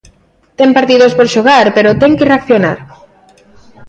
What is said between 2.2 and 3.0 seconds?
reaccionar.